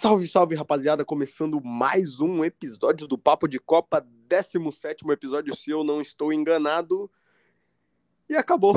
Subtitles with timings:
[0.00, 1.04] Salve, salve, rapaziada!
[1.04, 7.10] Começando mais um episódio do Papo de Copa, 17 episódio, se eu não estou enganado.
[8.28, 8.76] E acabou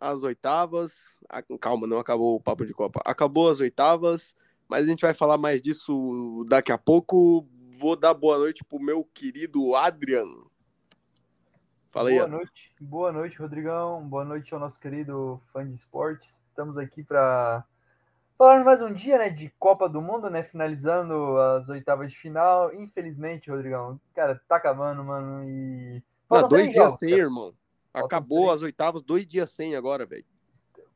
[0.00, 1.16] as oitavas.
[1.28, 3.00] Ah, calma, não acabou o Papo de Copa.
[3.04, 4.34] Acabou as oitavas,
[4.68, 7.46] mas a gente vai falar mais disso daqui a pouco.
[7.78, 10.50] Vou dar boa noite pro meu querido Adriano.
[11.92, 12.16] Fala aí.
[12.16, 14.02] Boa noite, boa noite, Rodrigão.
[14.08, 16.42] Boa noite ao nosso querido fã de esportes.
[16.48, 17.64] Estamos aqui para
[18.36, 22.72] falar mais um dia, né, de Copa do Mundo, né, finalizando as oitavas de final.
[22.74, 27.22] Infelizmente, Rodrigão, cara, tá acabando, mano, e Não, dois dias jogos, sem, cara.
[27.22, 27.54] irmão.
[27.92, 30.24] Acabou as oitavas, dois dias sem agora, velho.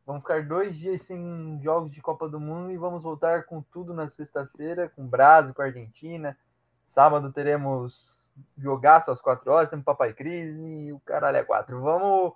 [0.07, 3.95] Vamos ficar dois dias sem jogos de Copa do Mundo e vamos voltar com tudo
[3.95, 6.37] na sexta-feira, com Brasil, com Argentina.
[6.84, 11.81] Sábado teremos jogaço às quatro horas, temos Papai Cris e o caralho é quatro.
[11.81, 12.33] Vamos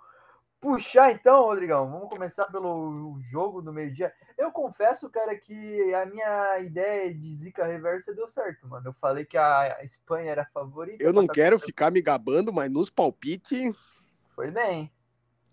[0.65, 1.91] puxar então, Rodrigão.
[1.91, 4.13] Vamos começar pelo jogo do meio-dia.
[4.39, 8.89] Eu confesso, cara, que a minha ideia de zica reversa deu certo, mano.
[8.89, 11.05] Eu falei que a Espanha era a favorita.
[11.05, 13.77] Eu não quero ficar me gabando, mas nos palpites.
[14.35, 14.91] Foi bem.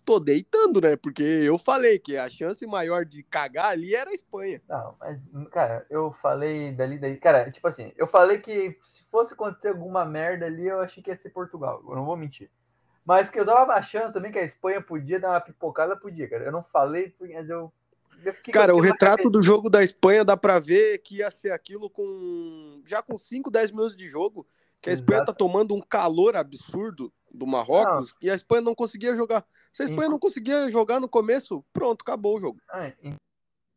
[0.04, 0.96] Tô deitando, né?
[0.96, 4.60] Porque eu falei que a chance maior de cagar ali era a Espanha.
[4.68, 7.16] Não, mas, cara, eu falei dali, daí.
[7.18, 11.10] Cara, tipo assim, eu falei que se fosse acontecer alguma merda ali, eu achei que
[11.10, 11.84] ia ser Portugal.
[11.86, 12.50] Eu não vou mentir.
[13.04, 16.44] Mas que eu tava achando também que a Espanha podia dar uma pipocada, podia, cara.
[16.44, 17.72] Eu não falei, mas eu.
[18.24, 21.90] eu cara, o retrato do jogo da Espanha dá pra ver que ia ser aquilo
[21.90, 22.80] com.
[22.86, 24.46] Já com 5, 10 minutos de jogo,
[24.80, 25.32] que a Espanha Exato.
[25.32, 28.18] tá tomando um calor absurdo do Marrocos não.
[28.20, 29.44] e a Espanha não conseguia jogar.
[29.72, 32.60] Se a Espanha não conseguia jogar no começo, pronto, acabou o jogo.
[32.68, 32.92] Ah,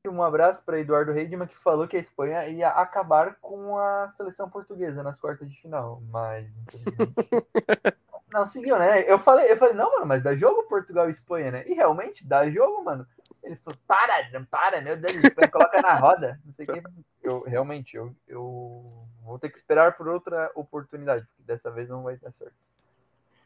[0.07, 4.49] um abraço para Eduardo Reidman que falou que a Espanha ia acabar com a seleção
[4.49, 6.47] portuguesa nas quartas de final, mas
[8.36, 9.09] Não, seguiu, né?
[9.09, 11.64] Eu falei, eu falei, não, mano, mas dá jogo Portugal e Espanha, né?
[11.67, 13.08] E realmente dá jogo, mano.
[13.42, 16.38] Ele falou, para, não para, meu Deus, Espanha, coloca na roda.
[16.44, 16.83] Não sei o que.
[17.23, 22.03] Eu, realmente, eu, eu vou ter que esperar por outra oportunidade, porque dessa vez não
[22.03, 22.53] vai dar certo.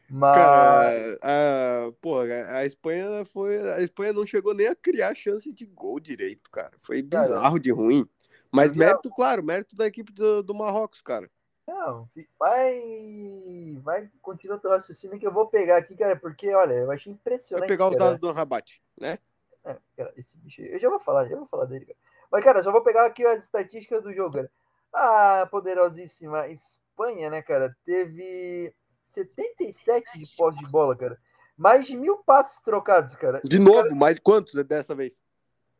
[0.08, 0.34] Mas...
[0.34, 3.60] Cara, a, pô, a Espanha foi.
[3.74, 6.72] A Espanha não chegou nem a criar chance de gol direito, cara.
[6.80, 8.04] Foi bizarro cara, de ruim.
[8.50, 11.30] Mas mérito, claro, mérito da equipe do, do Marrocos, cara.
[11.70, 13.78] Não, vai.
[13.82, 17.60] Vai, continua teu raciocínio que eu vou pegar aqui, cara, porque, olha, eu achei impressionante.
[17.60, 19.18] Vai pegar os dados do Rabat, né?
[19.64, 21.98] É, cara, esse bicho eu já vou falar, já vou falar dele, cara.
[22.30, 24.50] Mas, cara, só vou pegar aqui as estatísticas do jogo, cara.
[24.92, 28.74] A poderosíssima Espanha, né, cara, teve
[29.06, 31.20] 77 de posse de bola, cara.
[31.56, 33.40] Mais de mil passes trocados, cara.
[33.44, 35.22] De novo, cara, mais quantos dessa vez?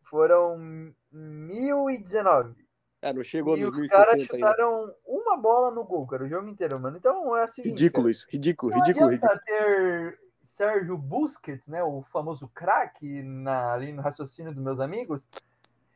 [0.09, 0.57] Foram
[1.11, 2.55] 1019.
[3.03, 4.97] É, não chegou e no os caras chutaram ainda.
[5.07, 6.97] uma bola no gol, cara, o jogo inteiro, mano.
[6.97, 7.63] Então é assim.
[7.63, 8.11] Ridículo cara.
[8.11, 9.41] isso, ridículo, não ridículo, ridículo.
[9.45, 13.25] ter Sérgio Busquets, né, o famoso craque
[13.73, 15.25] ali no raciocínio dos meus amigos,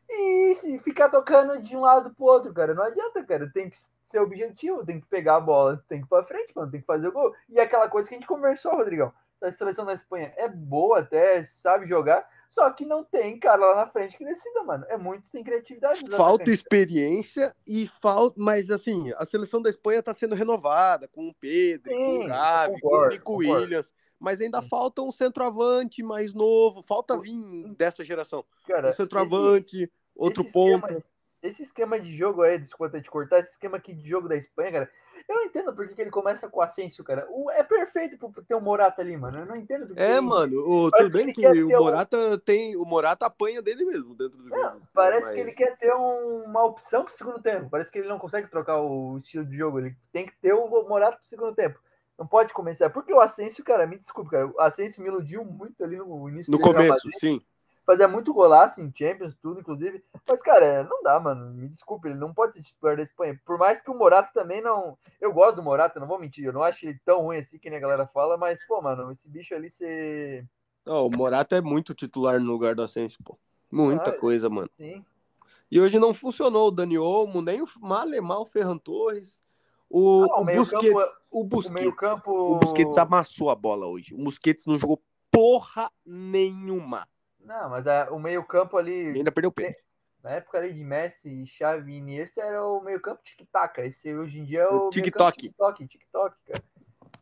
[0.08, 2.74] e se ficar tocando de um lado pro outro, cara.
[2.74, 3.50] Não adianta, cara.
[3.50, 3.76] Tem que
[4.06, 6.86] ser objetivo, tem que pegar a bola, tem que ir pra frente, mano, tem que
[6.86, 7.34] fazer o gol.
[7.48, 9.12] E aquela coisa que a gente conversou, Rodrigão.
[9.42, 13.74] A seleção da Espanha é boa até, sabe jogar, só que não tem cara lá
[13.74, 14.86] na frente que decida, mano.
[14.88, 16.08] É muito sem criatividade.
[16.16, 18.40] Falta experiência e falta.
[18.40, 22.26] Mas assim, a seleção da Espanha tá sendo renovada com o Pedro, Sim, com o
[22.28, 23.92] Gavi, com o Nico Williams.
[24.20, 24.68] Mas ainda Sim.
[24.68, 26.80] falta um centroavante mais novo.
[26.80, 27.42] Falta vir
[27.74, 28.44] dessa geração.
[28.68, 30.86] Cara, um centroavante, esse, outro esse ponta.
[30.86, 31.04] Esquema,
[31.42, 34.70] esse esquema de jogo aí, desculpa te cortar, esse esquema aqui de jogo da Espanha,
[34.70, 34.90] cara,
[35.28, 37.26] eu não entendo porque que ele começa com o Asensio, cara.
[37.30, 39.38] O, é perfeito pra ter o um Morata ali, mano.
[39.38, 40.02] Eu não entendo porque.
[40.02, 40.58] É, mano.
[40.60, 42.38] O, tudo bem que, que o Morata um...
[42.38, 42.76] tem.
[42.76, 44.82] O Morata apanha dele mesmo dentro do jogo.
[44.92, 45.34] parece mas...
[45.34, 47.70] que ele quer ter um, uma opção pro segundo tempo.
[47.70, 49.78] Parece que ele não consegue trocar o estilo de jogo.
[49.78, 51.78] Ele tem que ter o Morata pro segundo tempo.
[52.18, 52.90] Não pode começar.
[52.90, 54.46] Porque o Asensio, cara, me desculpe, cara.
[54.46, 57.40] O Asensio me iludiu muito ali no início No começo, sim
[57.84, 60.02] fazia muito golaço em Champions, tudo, inclusive.
[60.28, 61.52] Mas, cara, não dá, mano.
[61.54, 63.40] Me desculpe, ele não pode ser titular da Espanha.
[63.44, 64.98] Por mais que o Morata também não.
[65.20, 66.44] Eu gosto do Morata, não vou mentir.
[66.44, 69.10] Eu não acho ele tão ruim assim que nem a galera fala, mas, pô, mano,
[69.12, 70.44] esse bicho ali você.
[70.84, 73.38] Não, o Morata é muito titular no lugar do Ascenso, pô.
[73.70, 74.70] Muita ah, coisa, mano.
[74.76, 75.04] Sim.
[75.70, 79.42] E hoje não funcionou o Dani Olmo, nem o Malemar, o Ferran Torres.
[79.90, 82.32] O, ah, o, o Busquets, campo, o Busquets, o, campo...
[82.32, 84.14] o Busquets amassou a bola hoje.
[84.14, 87.08] O Busquets não jogou porra nenhuma.
[87.44, 89.12] Não, mas a, o meio-campo ali.
[89.12, 89.84] E ainda perdeu o pênalti.
[90.22, 93.78] Na época ali de Messi, Xavi e Iniesta era o meio-campo tic-tac.
[93.82, 94.88] Esse hoje em dia é o.
[94.88, 95.38] TikTok.
[95.38, 96.64] TikTok, TikTok, cara.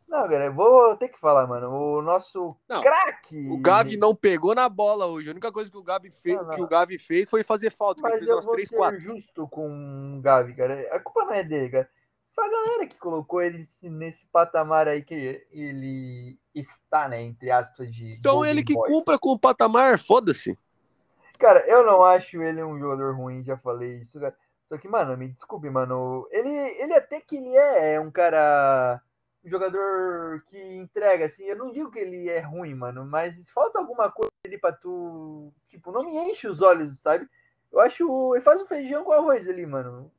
[0.07, 1.69] Não, cara, vou ter que falar, mano.
[1.69, 3.49] O nosso craque.
[3.49, 5.27] O Gavi não pegou na bola hoje.
[5.27, 6.53] A única coisa que o Gavi fez, não, não.
[6.53, 8.01] que o Gavi fez foi fazer falta.
[8.01, 8.99] Mas ele fez eu umas vou 3, ser 4.
[8.99, 10.95] justo com o Gavi, cara.
[10.95, 11.89] A culpa não é dele, cara.
[12.43, 17.21] Foi a galera que colocou ele nesse patamar aí que ele está, né?
[17.21, 18.15] Entre aspas, de.
[18.15, 18.89] Então ele que boy.
[18.89, 20.57] cumpra com o patamar, foda-se.
[21.39, 24.35] Cara, eu não acho ele um jogador ruim, já falei isso, cara.
[24.67, 26.27] Só que, mano, me desculpe, mano.
[26.31, 29.01] Ele, ele até que ele é um cara.
[29.45, 31.43] Um jogador que entrega, assim.
[31.43, 35.53] Eu não digo que ele é ruim, mano, mas falta alguma coisa ali pra tu.
[35.69, 37.25] Tipo, não me enche os olhos, sabe?
[37.71, 38.35] Eu acho.
[38.35, 40.11] Ele faz um feijão com arroz ali, mano.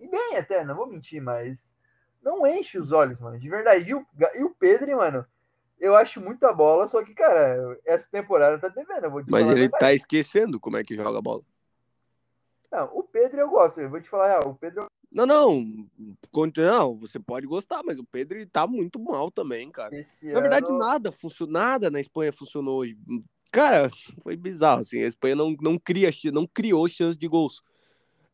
[0.00, 1.78] E bem até, não vou mentir, mas.
[2.22, 3.38] Não enche os olhos, mano.
[3.38, 3.88] De verdade.
[3.88, 5.24] E o, e o Pedro, mano
[5.80, 9.24] eu acho muita bola, só que, cara, essa temporada tá devendo.
[9.28, 11.42] Mas ele tá esquecendo como é que joga bola.
[12.70, 14.86] Não, o Pedro eu gosto, eu vou te falar, o Pedro.
[15.10, 15.88] Não, não,
[16.56, 19.96] não, você pode gostar, mas o Pedro ele tá muito mal também, cara.
[19.96, 20.78] Esse na verdade, ano...
[20.78, 22.96] nada, funcionou, nada na Espanha funcionou hoje.
[23.50, 23.90] Cara,
[24.22, 27.60] foi bizarro, assim, a Espanha não, não, cria, não criou chance de gols.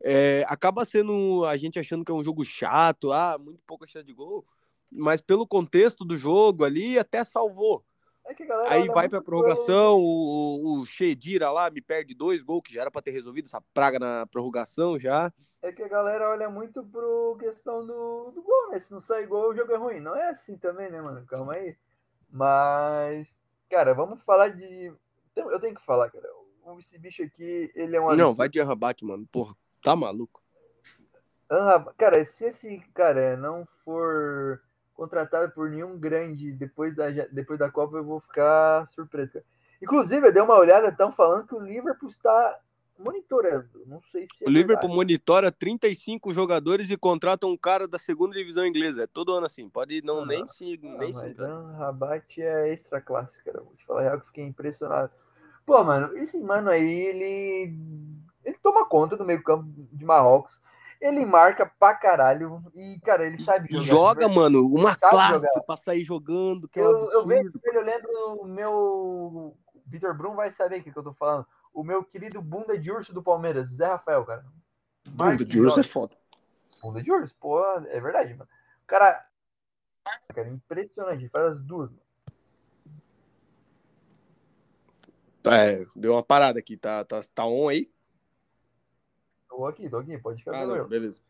[0.08, 4.06] É, acaba sendo a gente achando que é um jogo chato, ah, muito pouca chance
[4.06, 4.46] de gol
[4.90, 7.84] mas pelo contexto do jogo ali, até salvou.
[8.28, 8.34] É
[8.68, 12.90] Aí vai pra prorrogação, o, o Shedira lá me perde dois gols, que já era
[12.90, 15.32] pra ter resolvido essa praga na prorrogação já.
[15.62, 18.80] É que a galera olha muito pro questão do, do gol, né?
[18.80, 20.00] Se não sai gol, o jogo é ruim.
[20.00, 21.24] Não é assim também, né, mano?
[21.24, 21.76] Calma aí.
[22.28, 23.38] Mas,
[23.70, 24.92] cara, vamos falar de.
[25.36, 26.28] Eu tenho que falar, cara.
[26.80, 28.12] Esse bicho aqui, ele é um.
[28.16, 29.24] Não, vai de Arrabat, mano.
[29.30, 30.42] Porra, tá maluco.
[31.96, 34.60] Cara, se esse cara não for
[34.94, 39.34] contratado por nenhum grande depois da, depois da Copa, eu vou ficar surpreso.
[39.34, 39.44] Cara.
[39.80, 42.58] Inclusive, eu dei uma olhada, estão falando que o Liverpool está
[42.98, 43.84] monitorando.
[43.86, 44.44] Não sei se.
[44.44, 49.04] É o Liverpool monitora 35 jogadores e contrata um cara da segunda divisão inglesa.
[49.04, 49.68] É todo ano assim.
[49.68, 50.80] Pode não, ah, nem se.
[50.82, 51.32] Ah, nem se
[51.76, 53.60] Rabat é extra classe, cara.
[53.60, 55.12] Vou te falar real que fiquei impressionado.
[55.64, 57.74] Pô, mano, esse mano aí, ele.
[58.46, 60.62] Ele toma conta do meio-campo de Marrocos.
[61.00, 62.62] Ele marca pra caralho.
[62.74, 63.86] E, cara, ele sabe jogar.
[63.86, 65.60] Joga, mano, uma classe jogar.
[65.66, 66.68] pra sair jogando.
[66.68, 68.10] Que é eu, eu vejo ele, eu lembro
[68.40, 69.56] o meu.
[69.84, 71.44] Vitor Brum vai saber o que, que eu tô falando.
[71.74, 74.46] O meu querido bunda de urso do Palmeiras, Zé Rafael, cara.
[75.08, 76.16] Bunda de urso é foda.
[76.80, 78.48] Bunda de urso, pô, é verdade, mano.
[78.82, 79.26] O cara.
[80.32, 82.02] Cara, impressionante, faz as duas, mano.
[85.48, 87.90] É, deu uma parada aqui, tá, tá, tá on aí?
[89.56, 90.54] Tô aqui, tô aqui, pode ficar.
[90.54, 91.22] Ah, não, beleza.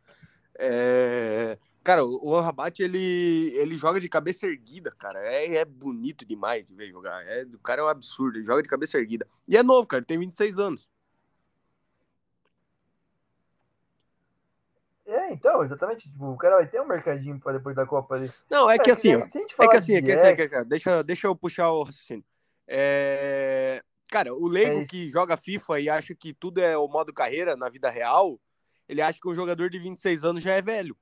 [0.58, 1.56] É...
[1.84, 5.20] Cara, o Rabat, ele, ele joga de cabeça erguida, cara.
[5.20, 7.24] É, é bonito demais de ver jogar.
[7.24, 9.28] É, o cara é um absurdo, ele joga de cabeça erguida.
[9.46, 10.88] E é novo, cara, ele tem 26 anos.
[15.06, 16.10] É, então, exatamente.
[16.10, 18.28] Tipo, o cara vai ter um mercadinho para depois da Copa ali.
[18.50, 19.20] Não, é que assim, ó.
[19.20, 22.24] É que assim, é que assim, é que assim, deixa, deixa eu puxar o raciocínio.
[22.66, 23.80] É...
[24.08, 27.56] Cara, o leigo é que joga FIFA e acha que tudo é o modo carreira
[27.56, 28.40] na vida real,
[28.88, 30.96] ele acha que um jogador de 26 anos já é velho.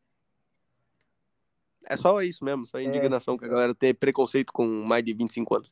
[1.87, 2.85] É só isso mesmo, só a é.
[2.85, 3.39] indignação é.
[3.39, 5.71] que a galera tem preconceito com mais de 25 anos.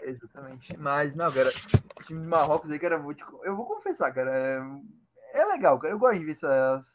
[0.00, 0.76] Exatamente.
[0.78, 4.12] Mas, não, cara, esse time de Marrocos aí, cara, eu vou, te, eu vou confessar,
[4.12, 4.30] cara,
[5.34, 5.92] é, é legal, cara.
[5.92, 6.86] Eu gosto de ver essas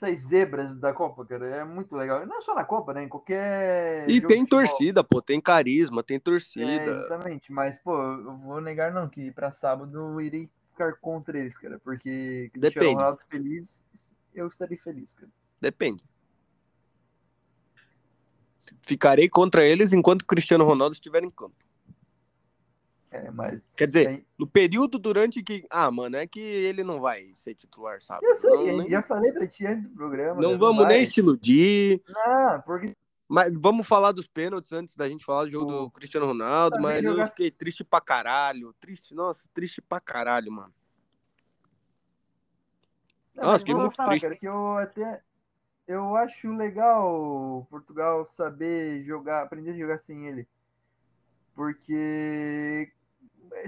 [0.00, 2.24] essas zebras da Copa, cara, é muito legal.
[2.24, 3.02] Não é só na Copa, né?
[3.04, 4.08] Em qualquer.
[4.08, 6.64] E tem torcida, pô, tem carisma, tem torcida.
[6.66, 11.38] É, exatamente, mas, pô, eu vou negar não, que para sábado eu irei ficar contra
[11.38, 12.94] eles, cara, porque Depende.
[12.94, 13.86] Ronaldo feliz,
[14.32, 15.30] eu estarei feliz, cara.
[15.60, 16.04] Depende.
[18.82, 21.56] Ficarei contra eles enquanto Cristiano Ronaldo estiver em campo.
[23.24, 23.60] É, mas.
[23.76, 25.66] Quer dizer, no período durante que.
[25.70, 28.24] Ah, mano, é que ele não vai ser titular, sabe?
[28.24, 28.88] Eu sei, não, nem...
[28.88, 30.40] já falei pra ti antes do programa.
[30.40, 30.56] Não né?
[30.56, 32.02] vamos nem se iludir.
[32.08, 32.96] Não, porque.
[33.26, 37.04] Mas vamos falar dos pênaltis antes da gente falar do jogo do Cristiano Ronaldo, mas
[37.04, 38.74] eu fiquei triste pra caralho.
[38.80, 40.72] Triste, nossa, triste pra caralho, mano.
[43.34, 44.22] Não, nossa, fiquei muito falar, triste.
[44.22, 45.22] Cara, que eu até.
[45.86, 50.46] Eu acho legal Portugal saber jogar, aprender a jogar sem ele.
[51.54, 52.92] Porque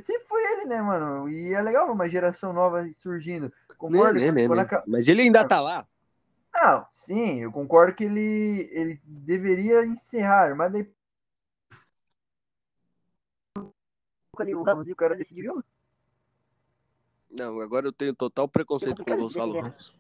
[0.01, 1.29] sempre foi ele, né, mano?
[1.29, 3.53] E é legal uma geração nova surgindo.
[3.77, 4.85] Concordo né, né, né, a...
[4.87, 5.87] Mas ele ainda tá lá.
[6.53, 10.91] Não, sim, eu concordo que ele, ele deveria encerrar, mas daí.
[14.55, 15.63] O Ramos e o cara decidiu.
[17.31, 19.95] Não, agora eu tenho total preconceito com o Gonçalo Ramos.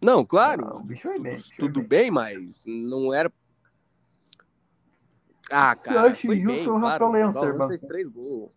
[0.00, 0.64] Não, claro.
[0.64, 0.84] Não,
[1.20, 3.32] bem, tudo bem, mas não era
[5.50, 6.78] ah, cara, foi bem, claro.
[6.78, 8.50] Rafael Leão, o fez três gols.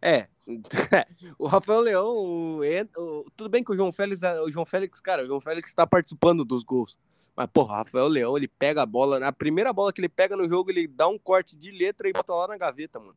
[0.00, 0.28] É,
[1.38, 5.24] o Rafael Leão, o, o, tudo bem que o João Félix, o João Félix, cara,
[5.24, 6.98] o João Félix está participando dos gols.
[7.36, 10.36] Mas, porra, o Rafael Leão, ele pega a bola, na primeira bola que ele pega
[10.36, 13.16] no jogo, ele dá um corte de letra e bota lá na gaveta, mano.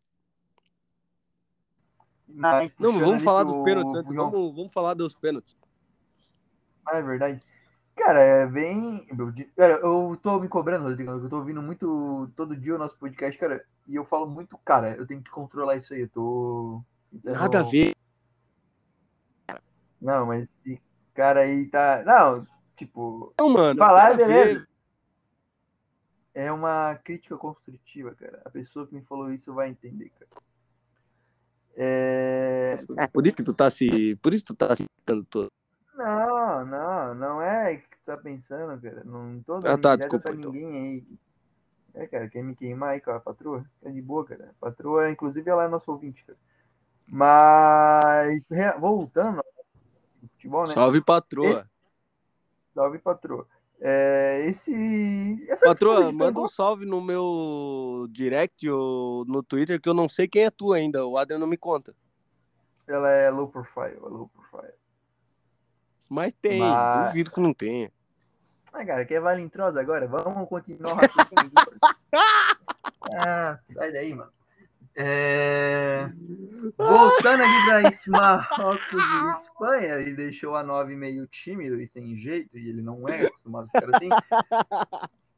[2.27, 5.55] Não, não vamos falar dos pênaltis antes, vamos, vamos falar dos pênaltis.
[6.85, 7.41] Ah, é verdade.
[7.97, 9.07] Cara, é bem.
[9.55, 11.11] Cara, eu tô me cobrando, Rodrigo.
[11.11, 13.65] Eu tô ouvindo muito todo dia o nosso podcast, cara.
[13.87, 16.01] E eu falo muito, cara, eu tenho que controlar isso aí.
[16.01, 16.83] Eu tô.
[17.11, 17.33] Então...
[17.33, 17.95] Nada a ver.
[19.99, 20.79] Não, mas esse
[21.13, 22.03] cara aí tá.
[22.05, 23.33] Não, tipo.
[23.39, 23.79] Não, mano.
[23.79, 24.67] Falar, beleza.
[26.35, 28.43] É uma crítica construtiva, cara.
[28.45, 30.43] A pessoa que me falou isso vai entender, cara.
[31.75, 32.79] É...
[32.95, 34.15] É por isso que tu tá se.
[34.17, 35.51] Por isso que tu tá se todo.
[35.97, 39.03] Não, não, não é que tu tá pensando, cara.
[39.03, 40.51] Não tô Ah, dando tá, indireta desculpa, pra então.
[40.51, 41.07] ninguém aí.
[41.95, 43.65] É, cara, quer me queimar aí com a patroa?
[43.81, 44.51] É de boa, cara.
[44.51, 46.37] A patroa, inclusive, ela é nosso ouvinte, cara.
[47.07, 48.43] Mas,
[48.79, 49.45] voltando ao
[50.29, 50.73] futebol, né?
[50.73, 51.53] Salve, patroa.
[51.53, 51.65] Esse-
[52.75, 53.47] Salve, patroa.
[53.79, 55.45] É, esse.
[55.49, 60.27] Essa Patroa, manda um salve no meu direct ou no Twitter que eu não sei
[60.27, 61.05] quem é tu ainda.
[61.07, 61.95] O Adriano não me conta.
[62.87, 64.73] Ela é low profile, é low profile.
[66.09, 67.91] Mas tem, Mas- duvido que não tenha.
[68.73, 70.07] Ah, cara, quer valentrosa agora?
[70.07, 70.97] Vamos continuar
[73.11, 74.31] ah, sai daí, mano.
[74.95, 76.09] É...
[76.77, 82.57] Voltando aqui para Marrocos e Espanha, ele deixou a 9 meio tímido e sem jeito,
[82.57, 84.09] e ele não é acostumado a ficar assim.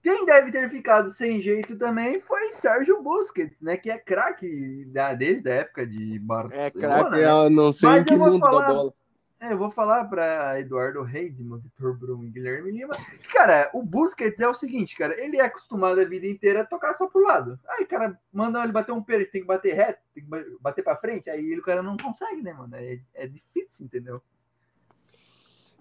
[0.02, 3.76] Quem deve ter ficado sem jeito também foi Sérgio Busquets, né?
[3.76, 6.68] Que é craque da, desde a época de Barcelona.
[6.68, 7.24] É craque, né?
[7.30, 8.94] eu não sei Mas em que mundo falar- da bola.
[9.42, 12.94] É, eu vou falar para Eduardo Reidman, Vitor Brum e Guilherme Lima.
[13.32, 16.94] Cara, o Busquets é o seguinte, cara, ele é acostumado a vida inteira a tocar
[16.94, 17.58] só pro lado.
[17.70, 20.84] Aí, cara, manda ele bater um pênalti, tem que bater reto, tem que ba- bater
[20.84, 22.76] pra frente, aí ele, o cara não consegue, né, mano?
[22.76, 24.22] É, é difícil, entendeu?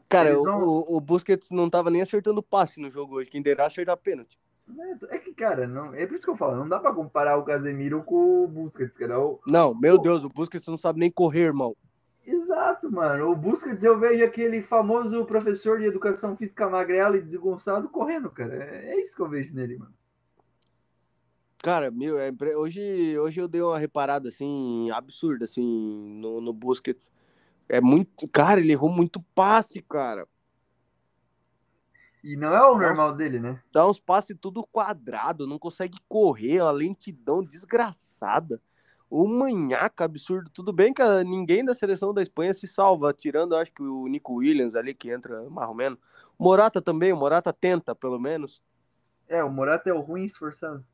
[0.09, 3.29] Cara, vão- o, o Busquets não tava nem acertando passe no jogo hoje.
[3.29, 4.39] Quem derá acertar pênalti.
[5.11, 7.37] É, é que, cara, não, é por isso que eu falo, não dá pra comparar
[7.37, 9.19] o Casemiro com o Busquets, cara.
[9.19, 9.99] O- Não, meu.
[9.99, 11.75] Deus, o Busquets não sabe nem correr, irmão.
[12.29, 13.31] Exato, mano.
[13.31, 18.55] O Busquets, eu vejo aquele famoso professor de educação física magrelo e desgonçado correndo, cara.
[18.55, 19.95] É, isso que eu vejo nele, mano.
[21.63, 27.11] Cara, meu, é hoje, hoje eu dei uma reparada assim, absurda, assim, no, no Busquets.
[27.67, 28.29] É muito.
[28.29, 30.29] Cara, ele errou muito passe, cara.
[32.23, 33.63] E não é o normal dele, né?
[33.73, 38.61] Dá uns passes tudo quadrado, não consegue correr, uma lentidão desgraçada.
[39.11, 40.51] O manhaca absurdo.
[40.51, 44.07] Tudo bem que ah, ninguém da seleção da Espanha se salva, tirando, acho que o
[44.07, 45.99] Nico Williams ali, que entra mais ou menos.
[46.39, 48.63] O Morata também, o Morata tenta, pelo menos.
[49.27, 50.85] É, o Morata é o ruim esforçado.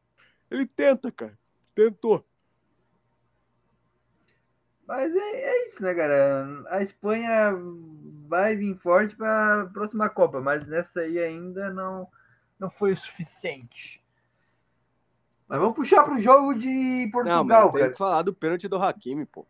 [0.51, 1.37] Ele tenta, cara.
[1.75, 2.25] Tentou.
[4.87, 6.47] Mas é, é isso, né, cara?
[6.69, 7.53] A Espanha
[8.29, 12.07] vai vir forte para a próxima Copa, mas nessa aí ainda não,
[12.59, 14.04] não foi o suficiente.
[15.49, 17.93] Mas vamos puxar para o jogo de Não, Portugal, tem cara.
[17.93, 19.47] que falar do pênalti do Hakimi, pô.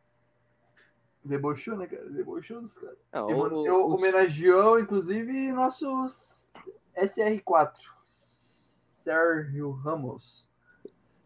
[1.24, 2.04] Debochou, né, cara?
[2.10, 2.98] Debochou dos caras.
[3.12, 6.50] Não, Eu, o- eu o- homenageou, inclusive, nossos
[6.96, 7.72] SR4.
[8.06, 10.44] Sérgio Ramos.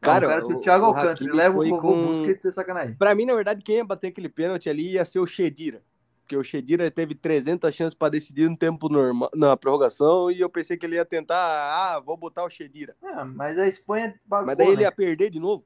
[0.01, 2.95] Cara, Não, que o- Thiago Alcântara leva o vovô com- Busquets e sacanagem.
[2.95, 5.83] Pra mim, na verdade, quem ia bater aquele pênalti ali ia ser o Shedira.
[6.29, 10.51] Porque o Shedira teve 300 chances pra decidir no tempo normal, na prorrogação, e eu
[10.51, 12.95] pensei que ele ia tentar, ah, vou botar o Shedira.
[13.03, 14.83] Ah, mas a Espanha pagou, Mas daí ele né?
[14.83, 15.65] ia perder de novo.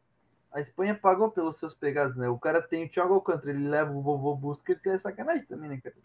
[0.53, 2.29] A Espanha pagou pelos seus pegados, né?
[2.29, 5.69] O cara tem o Thiago Alcântara, ele leva o vovô Busquets e é sacanagem também,
[5.69, 5.97] né, cara?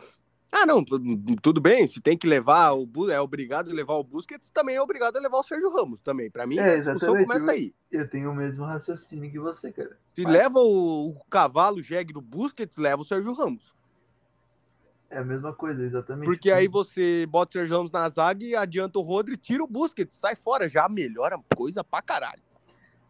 [0.51, 0.99] Ah, não, tu-
[1.39, 4.81] tudo bem, se tem que levar o é obrigado a levar o Busquets, também é
[4.81, 6.31] obrigado a levar o Sérgio Ramos também.
[6.31, 7.75] Pra mim, É, a discussão começa aí.
[7.91, 9.95] Eu tenho o mesmo raciocínio que você, cara.
[10.15, 13.76] Se Mas- leva o, o cavalo jegue do Busquets, leva o Sérgio Ramos.
[15.09, 16.25] É a mesma coisa, exatamente.
[16.25, 19.67] Porque aí você bota o Sérgio Ramos na zaga e adianta o Rodri, tira o
[19.67, 22.41] Busquets, sai fora, já melhora coisa pra caralho.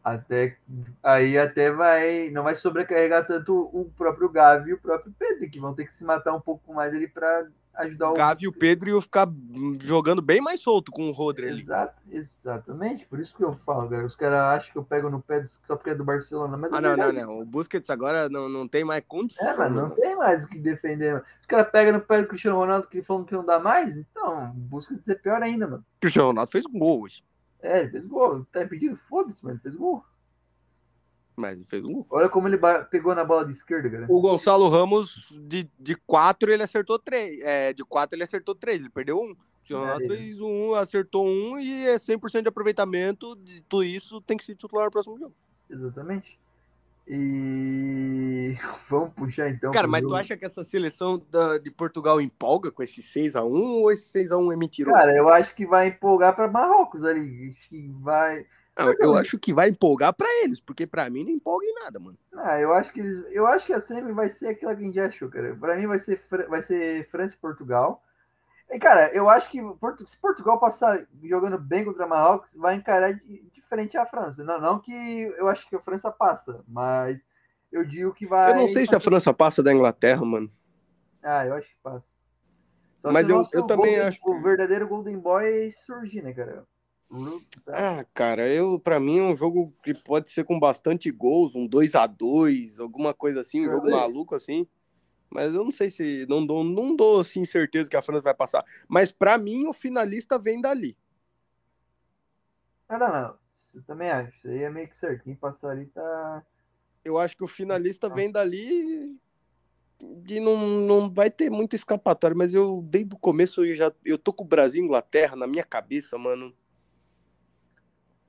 [0.03, 0.57] Até,
[1.03, 2.29] aí até vai.
[2.29, 5.93] Não vai sobrecarregar tanto o próprio Gavi e o próprio Pedro, que vão ter que
[5.93, 7.47] se matar um pouco mais ali para
[7.77, 8.15] ajudar O o.
[8.15, 9.27] Gavi e o Pedro iam ficar
[9.81, 11.61] jogando bem mais solto com o Rodri ali.
[11.61, 13.05] Exato, exatamente.
[13.05, 14.05] Por isso que eu falo.
[14.05, 16.57] Os caras acham que eu pego no pé só porque é do Barcelona.
[16.57, 17.39] Mas Ah, é não, não, não.
[17.41, 19.47] O Busquets agora não, não tem mais condição.
[19.47, 21.13] É, mas não tem mais o que defender.
[21.13, 21.25] mano.
[21.41, 24.51] Os caras pegam no pé do Cristiano Ronaldo que falam que não dá mais, então
[24.55, 25.85] busca de ser pior ainda, mano.
[25.97, 27.23] O Cristiano Ronaldo fez gol hoje.
[27.61, 28.45] É, ele fez gol.
[28.51, 28.97] Tá impedido?
[29.09, 29.55] Foda-se, mano.
[29.55, 30.03] Ele fez gol.
[31.37, 32.07] Mas ele fez um gol.
[32.09, 32.57] Olha como ele
[32.89, 34.05] pegou na bola de esquerda, cara.
[34.09, 37.39] O Gonçalo Ramos, de, de quatro, ele acertou três.
[37.41, 38.79] É, de quatro, ele acertou três.
[38.81, 39.35] Ele perdeu um.
[39.69, 43.35] O É, fez um, acertou um e é 100% de aproveitamento.
[43.35, 45.35] De tudo isso tem que ser titular no próximo jogo.
[45.69, 46.39] Exatamente.
[47.07, 48.55] E
[48.89, 49.71] vamos puxar então.
[49.71, 50.15] Cara, mas tu jogo.
[50.15, 54.55] acha que essa seleção da- de Portugal empolga com esse 6x1 ou esse 6x1 é
[54.57, 54.97] mentiroso?
[54.97, 57.55] Cara, eu acho que vai empolgar para Marrocos ali.
[57.57, 58.45] Acho que vai.
[58.77, 61.99] Não, eu acho que vai empolgar pra eles, porque pra mim não empolga em nada,
[61.99, 62.17] mano.
[62.35, 63.25] Ah, eu acho que eles.
[63.31, 65.55] Eu acho que a semi vai ser aquela que a gente já achou, cara.
[65.55, 68.03] Pra mim vai ser, vai ser França e Portugal.
[68.69, 69.59] E, cara, eu acho que
[70.05, 74.43] se Portugal passar jogando bem contra Marrocos, vai encarar de, de frente à França.
[74.43, 74.93] Não, não que
[75.37, 77.23] eu acho que a França passa, mas
[77.71, 78.51] eu digo que vai.
[78.51, 80.51] Eu não sei se a França passa da Inglaterra, mano.
[81.23, 82.11] Ah, eu acho que passa.
[83.01, 86.65] Só Mas eu- eu também acho O verdadeiro Golden Boy surgir, né, cara?
[87.67, 91.65] Ah, cara, eu para mim é um jogo que pode ser com bastante gols, um
[91.65, 94.67] 2 a 2 alguma coisa assim, um jogo maluco assim.
[95.29, 98.33] Mas eu não sei se não dou, não dou assim certeza que a França vai
[98.33, 98.63] passar.
[98.87, 100.97] Mas pra mim o finalista vem dali.
[102.87, 103.37] Ah, não, não.
[103.73, 104.35] Eu também acho.
[104.37, 105.23] Isso aí é meio que certo.
[105.23, 106.45] Quem passar ali tá.
[107.03, 109.17] Eu acho que o finalista vem dali
[109.99, 114.17] e não, não vai ter muita escapatória, mas eu desde o começo eu já eu
[114.17, 116.53] tô com o Brasil e Inglaterra na minha cabeça, mano.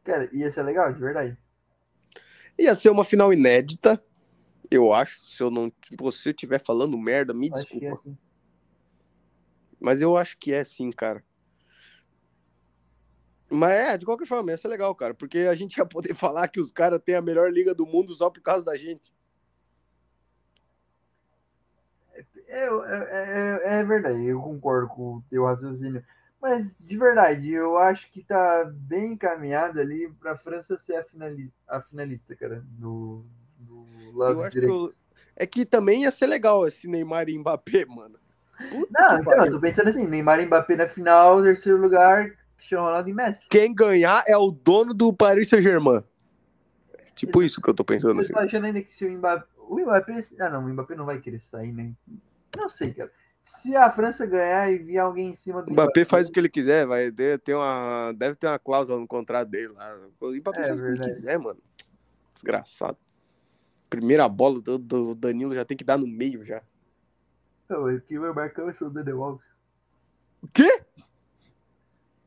[0.09, 1.37] Cara, ia ser legal, de verdade.
[2.59, 4.03] Ia ser uma final inédita,
[4.71, 5.23] eu acho.
[5.27, 7.85] Se eu não, se você estiver falando merda, me Acho desculpa.
[7.85, 8.19] é assim.
[9.79, 11.23] Mas eu acho que é sim, cara.
[13.51, 15.13] Mas é, de qualquer forma, ia ser legal, cara.
[15.13, 18.15] Porque a gente ia poder falar que os caras têm a melhor liga do mundo
[18.15, 19.15] só por causa da gente.
[22.47, 26.03] É, é, é, é verdade, eu concordo com o teu raciocínio.
[26.41, 31.53] Mas, de verdade, eu acho que tá bem encaminhado ali pra França ser a finalista,
[31.67, 33.25] a finalista cara, do,
[33.59, 33.85] do
[34.17, 34.75] lado Eu acho que direito.
[34.87, 34.95] eu-
[35.41, 38.19] É que também ia ser legal esse Neymar e Mbappé, mano.
[38.71, 42.85] Puta Não, então, eu tô pensando assim, Neymar e Mbappé na final, terceiro lugar, Cristiano
[42.87, 43.49] Ronaldo e Messi.
[43.49, 46.03] Quem ganhar é o dono do Paris Saint-Germain.
[47.15, 48.33] Tipo isso que eu tô pensando Eu assim.
[48.33, 49.47] tô achando ainda que se o Mbappé.
[49.59, 50.21] O Mbappé.
[50.41, 51.93] Ah, não, o Mbappé não vai querer sair, né?
[52.57, 53.11] Não sei, cara.
[53.43, 56.39] Se a França ganhar e vir alguém em cima do O Mbappé faz o que
[56.39, 59.97] ele quiser, vai ter, uma, deve ter uma cláusula no contrato dele lá.
[60.21, 61.61] O Mbappé É faz o que ele quiser, mano.
[62.35, 62.99] Desgraçado.
[63.89, 66.63] Primeira bola do, do Danilo já tem que dar no meio já.
[67.69, 69.47] Não, o que vai marcar vai ser o Daniel Alves.
[70.43, 70.83] O quê?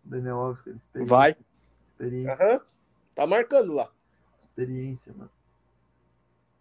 [0.03, 0.77] Daniel Alves, cara.
[0.77, 1.36] Experiência, Vai.
[1.91, 2.62] Experiência, Aham.
[3.13, 3.91] Tá marcando lá.
[4.44, 5.32] experiência, mano.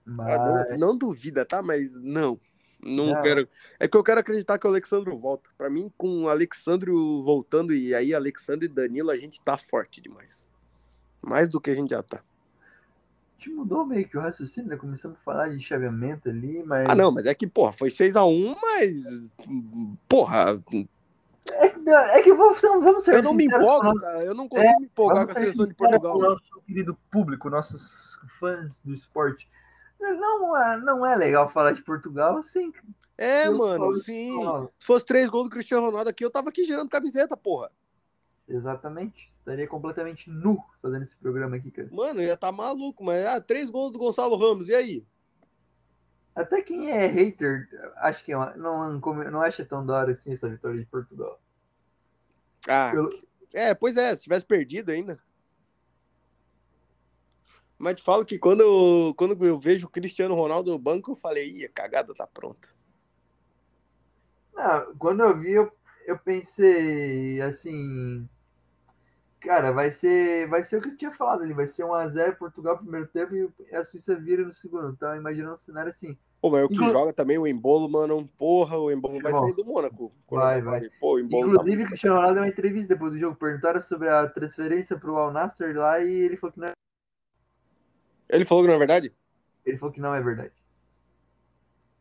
[0.06, 0.70] Ah, Mas.
[0.70, 1.62] Não, não duvida, tá?
[1.62, 2.38] Mas não.
[2.82, 3.22] Não, Não.
[3.22, 3.48] quero.
[3.78, 5.50] É que eu quero acreditar que o Alexandro volta.
[5.58, 10.00] Pra mim, com o Alexandro voltando e aí Alexandro e Danilo, a gente tá forte
[10.00, 10.46] demais.
[11.20, 12.18] Mais do que a gente já tá.
[12.18, 14.76] A gente mudou meio que o raciocínio, né?
[14.76, 16.86] Começamos a falar de chaveamento ali, mas.
[16.88, 19.04] Ah, não, mas é que, porra, foi 6x1, mas.
[20.08, 20.62] Porra,
[21.52, 24.24] É, que- é que vamos, vamos ser eu não me empolgo, nosso- cara.
[24.24, 26.12] Eu não consigo me empolgar Vamos com a seleção de Portugal.
[26.12, 29.50] com o nosso querido público, nossos fãs do esporte.
[30.00, 32.72] Não é, não é legal falar de Portugal sem.
[33.18, 34.32] É, Eu mano, sim.
[34.78, 37.70] Se fosse três gols do Cristiano Ronaldo aqui, eu tava aqui gerando camiseta, porra.
[38.48, 39.30] Exatamente.
[39.32, 41.88] Estaria completamente nu fazendo esse programa aqui, cara.
[41.92, 45.06] Mano, ia tá maluco, mas ah, três gols do Gonçalo Ramos, e aí?
[46.34, 50.32] Até quem é hater, acho que é não, não, não acha tão da hora assim
[50.32, 51.40] essa vitória de Portugal.
[52.68, 52.92] Ah,
[53.52, 55.18] é, pois é, se tivesse perdido ainda.
[57.80, 61.16] Mas te falo que quando eu, quando eu vejo o Cristiano Ronaldo no banco, eu
[61.16, 62.68] falei, ih, a cagada tá pronta.
[64.54, 65.72] Não, quando eu vi, eu,
[66.04, 68.28] eu pensei assim.
[69.40, 71.54] Cara, vai ser, vai ser o que eu tinha falado ali.
[71.54, 74.94] Vai ser 1x0 Portugal no primeiro tempo e a Suíça vira no segundo.
[74.98, 76.18] Tava imaginando um cenário assim.
[76.42, 79.44] Pô, mas o que Inclu- joga também o Embolo, mano, porra, o Embolo vai Irmão,
[79.44, 80.12] sair do Mônaco.
[80.30, 80.90] vai, vai.
[81.00, 81.88] Pô, o Embolo Inclusive, o tá...
[81.88, 83.36] Cristiano Ronaldo deu uma entrevista depois do jogo.
[83.36, 86.72] Perguntaram sobre a transferência pro Al Nassr lá e ele falou que não é,
[88.32, 89.12] Ele falou que não é verdade?
[89.66, 90.52] ele falou que não é verdade.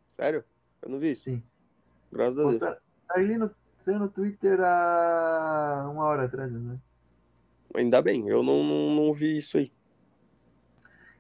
[0.07, 0.43] Sério?
[0.81, 1.23] Eu não vi isso.
[1.25, 1.43] Sim.
[2.11, 2.51] Graças a Deus.
[2.59, 6.77] Posta- Ali no, saiu no Twitter há uma hora atrás, né?
[7.75, 9.71] Ainda bem, eu não, não, não vi isso aí.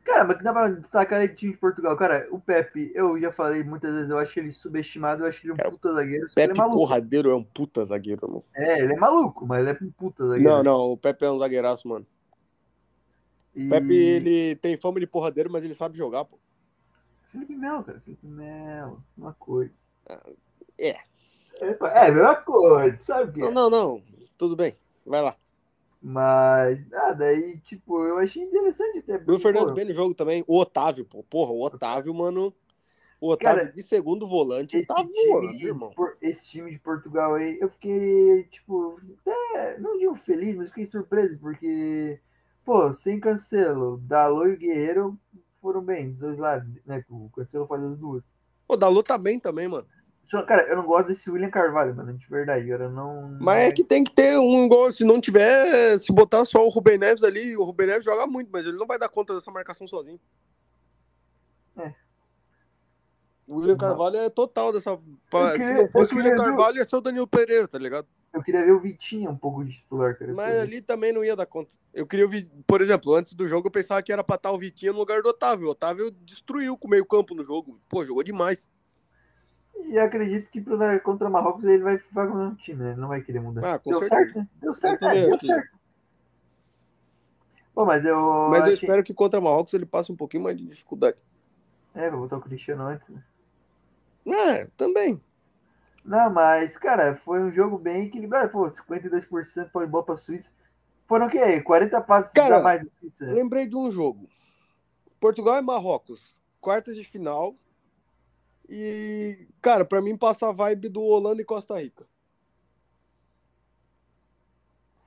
[0.05, 1.95] Cara, mas que dá pra destacar do time de Portugal.
[1.95, 5.53] Cara, o Pepe, eu já falei muitas vezes, eu acho ele subestimado, eu acho ele
[5.53, 6.25] um Cara, puta zagueiro.
[6.25, 6.77] ele Pepe é maluco.
[6.77, 8.43] Porradeiro é um puta zagueiro, mano.
[8.55, 10.49] É, ele é maluco, mas ele é um puta zagueiro.
[10.49, 12.05] Não, não, o Pepe é um zagueiraço, mano.
[13.55, 13.65] E...
[13.65, 16.37] O Pepe, ele tem fama de porradeiro, mas ele sabe jogar, pô.
[17.31, 17.99] Felipe Melo, cara.
[17.99, 19.71] Felipe Melo, uma coisa.
[20.79, 20.95] é.
[21.61, 23.51] Epa, É, a mesma coisa, sabe o que é?
[23.51, 24.03] Não, não, não.
[24.37, 24.75] Tudo bem.
[25.05, 25.35] Vai lá.
[26.01, 29.17] Mas, nada, aí, tipo, eu achei interessante até.
[29.17, 30.43] Bruno Fernandes pô, bem no jogo também.
[30.47, 31.21] O Otávio, pô.
[31.23, 32.53] Porra, o Otávio, mano.
[33.19, 35.91] O Otávio Cara, de segundo volante tá time, voando, irmão.
[35.91, 40.85] por- esse time de Portugal aí, eu fiquei, tipo, até, não digo feliz, mas fiquei
[40.85, 42.17] surpreso, porque,
[42.69, 45.19] pô, sem Cancelo, Dalot e o Guerreiro
[45.59, 47.03] foram bem, dos dois lados, né?
[47.09, 48.23] O Cancelo faz as duas.
[48.67, 49.87] O Dalot tá bem também, mano.
[50.45, 53.35] Cara, eu não gosto desse William Carvalho, mano, de verdade, cara, não...
[53.41, 54.91] Mas é que tem que ter um igual.
[54.91, 58.51] Se não tiver, se botar só o Rubem Neves ali, o Rubem Neves joga muito,
[58.53, 60.19] mas ele não vai dar conta dessa marcação sozinho.
[61.75, 61.95] É.
[63.47, 63.77] O William.
[63.77, 64.91] Carvalho é total dessa.
[64.91, 67.67] Eu Se queria- não fosse eu o William queria Carvalho, ia ser o Danilo Pereira,
[67.67, 68.07] tá ligado?
[68.31, 70.31] Eu queria ver o Vitinho um pouco de titular, cara.
[70.33, 71.75] Mas ali também não ia dar conta.
[71.93, 74.57] Eu queria Vi- por exemplo, antes do jogo eu pensava que era pra estar o
[74.57, 75.67] Vitinho no lugar do Otávio.
[75.67, 77.79] O Otávio destruiu com o meio campo no jogo.
[77.89, 78.69] Pô, jogou demais.
[79.85, 82.91] E acredito que pro, contra Marrocos ele vai ficar com o time, né?
[82.91, 83.75] Ele não vai querer mudar.
[83.75, 84.21] Ah, com deu certeza.
[84.23, 84.47] certo, né?
[84.61, 85.79] Deu certo, é, deu certo.
[87.73, 88.19] Pô, mas eu.
[88.49, 91.17] Mas eu achei- espero que contra Marrocos ele passe um pouquinho mais de dificuldade.
[91.95, 93.23] É, vou botar o Cristiano antes, né?
[94.27, 95.19] É, também.
[96.03, 98.51] Não, mas, cara, foi um jogo bem equilibrado.
[98.51, 100.51] Pô, 52% foi boa pra Suíça.
[101.07, 101.61] Foram o quê?
[101.61, 103.25] 40 passes Cara, mais da Suíça.
[103.25, 104.29] Eu lembrei de um jogo.
[105.19, 107.55] Portugal e Marrocos, quartas de final.
[108.69, 112.05] E, cara, pra mim passa a vibe do Holanda e Costa Rica.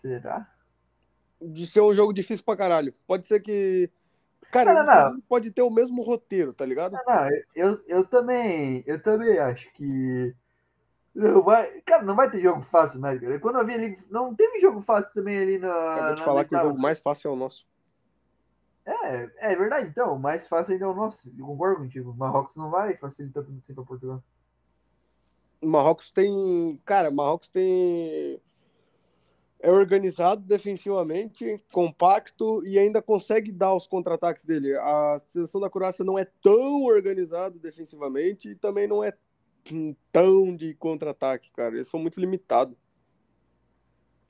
[0.01, 0.53] Será?
[1.41, 2.93] De ser um jogo difícil pra caralho.
[3.07, 3.89] Pode ser que.
[4.51, 5.21] Cara, Não, não, não.
[5.23, 6.93] pode ter o mesmo roteiro, tá ligado?
[6.93, 10.35] Não, não, eu, eu, também, eu também acho que
[11.15, 13.39] vai, cara, não vai ter jogo fácil mais, cara.
[13.39, 15.95] Quando eu vi ali, não teve jogo fácil também ali na.
[15.95, 17.67] Acabei de falar que o jogo mais fácil é o nosso.
[18.85, 21.21] É, é verdade, então, o mais fácil ainda é o nosso.
[21.39, 22.11] Eu concordo contigo.
[22.11, 24.23] O Marrocos não vai facilitar tudo assim pra Portugal.
[25.63, 26.81] Marrocos tem.
[26.85, 28.41] Cara, Marrocos tem.
[29.61, 34.77] É organizado defensivamente, compacto e ainda consegue dar os contra-ataques dele.
[34.77, 39.15] A seleção da Croácia não é tão organizado defensivamente e também não é
[40.13, 41.75] tão de contra-ataque, cara.
[41.75, 42.77] Eles são muito limitados.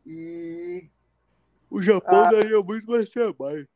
[0.06, 0.88] E
[1.70, 2.30] O Japão Ah.
[2.30, 3.66] daria muito mais trabalho.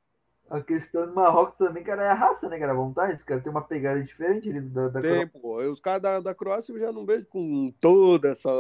[0.49, 2.71] a questão do Marrocos também, cara, é a raça, né, cara?
[2.73, 5.27] A vontade, esse cara tem uma pegada diferente ali da, da Croácia.
[5.27, 5.57] Tempo.
[5.71, 8.51] Os caras da, da Croácia eu já não vejo com toda essa.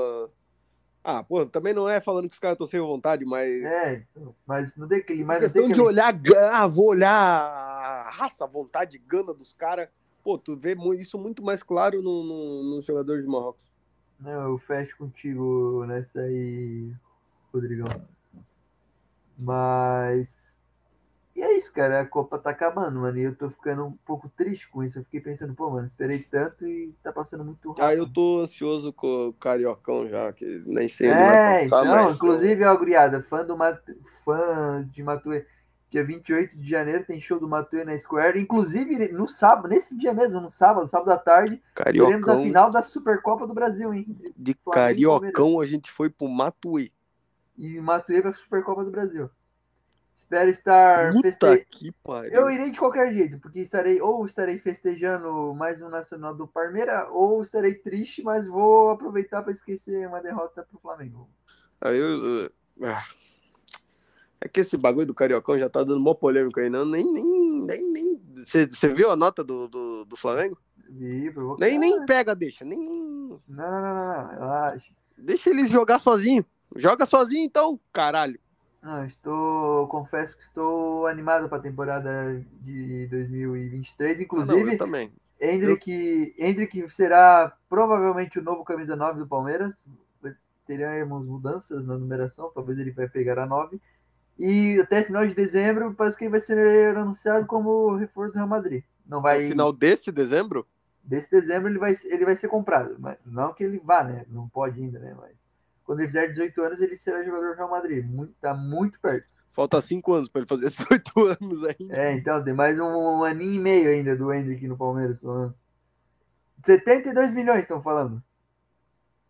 [1.04, 3.62] Ah, pô, também não é falando que os caras estão sem vontade, mas.
[3.62, 4.04] É,
[4.44, 5.22] mas não tem aquele.
[5.22, 6.12] Mas questão tem de olhar,
[6.52, 9.88] ah, vou olhar a raça, a vontade, gana dos caras.
[10.26, 13.70] Pô, tu vê isso muito mais claro no, no, no jogador de Marrocos.
[14.18, 16.92] Não, eu fecho contigo nessa aí,
[17.54, 17.86] Rodrigão.
[19.38, 20.58] Mas.
[21.32, 22.00] E é isso, cara.
[22.00, 23.16] A Copa tá acabando, mano.
[23.16, 24.98] E eu tô ficando um pouco triste com isso.
[24.98, 27.84] Eu fiquei pensando, pô, mano, esperei tanto e tá passando muito rápido.
[27.84, 31.84] Ah, eu tô ansioso com o Cariocão já, que nem sei onde vai É, passar,
[31.84, 32.16] então, mas.
[32.16, 33.80] inclusive, ó, guriada, fã, do Mat...
[34.24, 35.46] fã de Matuê.
[35.96, 38.38] Dia 28 de janeiro tem show do Matuê na Square.
[38.38, 42.70] Inclusive, no sábado, nesse dia mesmo, no sábado, sábado à tarde, teremos a Cariocão, final
[42.70, 44.04] da Supercopa do Brasil, hein?
[44.36, 46.90] de Flamengo Cariocão a gente foi pro Matuê.
[47.56, 49.30] E Matuê pra Supercopa do Brasil.
[50.14, 51.66] Espero estar Puta feste...
[51.78, 52.30] que pariu.
[52.30, 57.08] Eu irei de qualquer jeito, porque estarei ou estarei festejando mais um nacional do Parmeira,
[57.08, 61.26] ou estarei triste, mas vou aproveitar para esquecer uma derrota pro Flamengo.
[61.80, 62.50] Aí eu- eu-
[62.82, 63.02] ah.
[64.40, 66.84] É que esse bagulho do Cariocão já tá dando mó polêmica aí, não.
[66.84, 68.20] Nem, nem, nem, nem.
[68.44, 70.58] Você viu a nota do, do, do Flamengo?
[70.88, 71.32] Vi.
[71.58, 72.64] Nem, nem pega, deixa.
[72.64, 74.40] Nem, nem- Não, não, não,
[74.72, 74.80] não.
[75.18, 76.44] Deixa eles jogar sozinho.
[76.76, 78.38] Joga sozinho então, caralho.
[78.82, 84.78] Não, estou, confesso que estou animado para a temporada de 2023, Ah, não, inclusive eu
[84.78, 85.12] também.
[85.40, 89.82] Hendrick, Hendrick será provavelmente o novo camisa 9 do Palmeiras.
[90.66, 93.80] Teremos mudanças na numeração, talvez ele vai pegar a 9.
[94.38, 98.48] E até final de dezembro, parece que ele vai ser anunciado como reforço do Real
[98.48, 98.84] Madrid.
[99.06, 99.44] Não vai.
[99.44, 100.66] No final desse dezembro?
[101.02, 102.96] Desse dezembro ele vai, ele vai ser comprado.
[102.98, 104.26] Mas não que ele vá, né?
[104.28, 105.14] Não pode ainda, né?
[105.18, 105.46] Mas
[105.84, 108.04] quando ele fizer 18 anos, ele será jogador do Real Madrid.
[108.04, 109.26] Muito, tá muito perto.
[109.50, 111.96] Falta cinco anos pra ele fazer 18 anos ainda.
[111.96, 115.18] É, então tem mais um, aninho e meio ainda do Hendrick no Palmeiras.
[115.18, 115.54] pelo menos.
[116.62, 118.22] 72 milhões estão falando.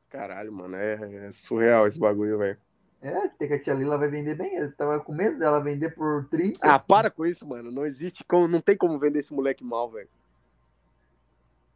[0.09, 2.59] Caralho, mano, é, é surreal esse bagulho, velho.
[3.07, 4.57] É, tem que a tia Lila vai vender bem.
[4.57, 6.59] Eu tava com medo dela vender por 30.
[6.61, 7.71] Ah, para com isso, mano.
[7.71, 10.09] Não existe como, não tem como vender esse moleque mal, velho.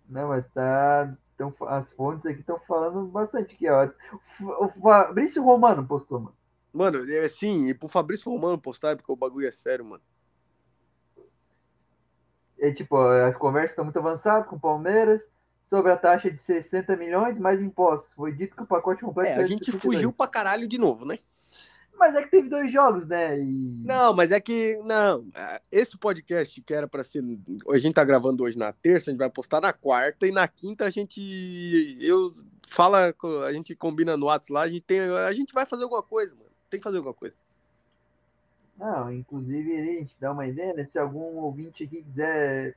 [0.08, 1.16] Não, mas tá.
[1.36, 3.88] Tão, as fontes aqui estão falando bastante aqui, ó.
[4.40, 6.36] O Fabrício Romano postou, mano.
[6.72, 10.02] Mano, é sim, e pro Fabrício Romano postar, porque o bagulho é sério, mano.
[12.58, 15.30] É tipo, as conversas estão muito avançadas com o Palmeiras
[15.70, 18.12] sobre a taxa de 60 milhões mais impostos.
[18.14, 19.82] Foi dito que o pacote completo É, a gente 62.
[19.82, 21.16] fugiu pra caralho de novo, né?
[21.96, 23.38] Mas é que teve dois jogos, né?
[23.38, 23.84] E...
[23.84, 24.80] Não, mas é que.
[24.84, 27.22] Não, é, esse podcast que era pra ser.
[27.68, 30.48] A gente tá gravando hoje na terça, a gente vai postar na quarta, e na
[30.48, 31.20] quinta a gente.
[32.00, 32.34] Eu.
[32.66, 33.14] Fala,
[33.46, 36.34] a gente combina no WhatsApp lá, a gente, tem, a gente vai fazer alguma coisa,
[36.34, 36.50] mano.
[36.68, 37.34] Tem que fazer alguma coisa.
[38.78, 40.84] Não, inclusive, a gente dá uma ideia, né?
[40.84, 42.76] Se algum ouvinte aqui quiser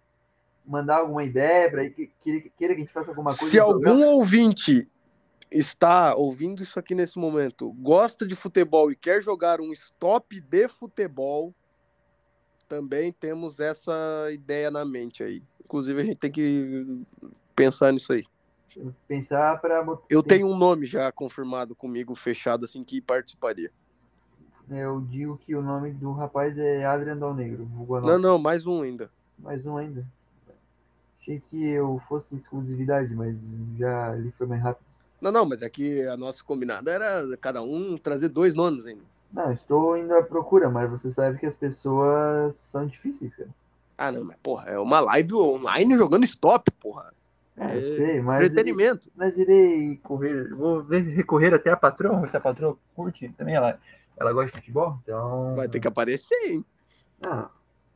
[0.66, 3.52] mandar alguma ideia para que queira, que a gente faça alguma coisa.
[3.52, 4.88] Se no programa, algum ouvinte
[5.52, 10.68] está ouvindo isso aqui nesse momento, gosta de futebol e quer jogar um stop de
[10.68, 11.54] futebol,
[12.68, 13.94] também temos essa
[14.32, 15.44] ideia na mente aí.
[15.64, 17.04] Inclusive, a gente tem que
[17.56, 18.26] pensar nisso aí.
[19.08, 23.72] pensar para Eu tenho um nome já confirmado comigo, fechado, assim, que participaria.
[24.70, 27.70] Eu digo que o nome do rapaz é Adrian Dal Negro.
[28.02, 29.12] Não, não, mais um ainda.
[29.38, 30.08] Mais um ainda.
[31.24, 33.38] Achei que eu fosse exclusividade, mas
[33.78, 34.86] já ali foi mais rápido.
[35.22, 39.04] Não, não, mas aqui a nossa combinada era cada um trazer dois nomes ainda.
[39.32, 43.50] Não, estou indo à procura, mas você sabe que as pessoas são difíceis, cara.
[43.98, 47.14] Ah, não, mas porra, é uma live online jogando stop, porra.
[47.56, 48.42] É, eu sei, mas.
[48.42, 49.10] Entretenimento.
[49.16, 50.54] Mas irei correr.
[50.54, 53.56] Vou recorrer até a patroa, ver se a patroa curte também.
[53.56, 53.80] Ela,
[54.18, 55.56] ela gosta de futebol, então.
[55.56, 56.66] Vai ter que aparecer, hein?
[57.22, 57.50] Ah,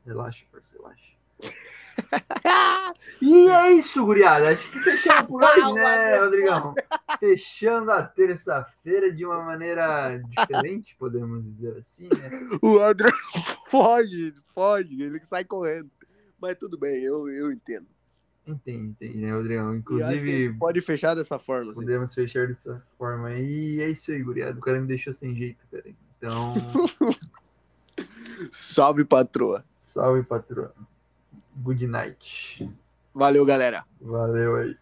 [0.05, 1.11] relaxa, parceiro, relaxa.
[3.21, 4.49] e é isso, guriada.
[4.49, 6.75] Acho que fechamos por hoje, né, Rodrigão?
[7.19, 12.57] Fechando a terça-feira de uma maneira diferente, podemos dizer assim, né?
[12.62, 13.12] O André
[13.71, 15.89] pode, pode, ele sai correndo.
[16.39, 17.88] Mas tudo bem, eu, eu entendo.
[18.45, 19.75] Entendi, entendi, né, Rodrigão?
[19.75, 21.71] Inclusive, pode fechar dessa forma.
[21.71, 21.81] assim.
[21.81, 23.33] podemos fechar dessa forma.
[23.33, 24.57] E é isso aí, guriada.
[24.57, 25.83] O cara me deixou sem jeito, cara.
[26.17, 26.53] Então,
[28.51, 29.65] Salve, patroa.
[29.81, 30.73] salve, patroa.
[31.63, 32.70] Good night.
[33.13, 33.84] Valeu, galera.
[34.00, 34.78] Valeu aí.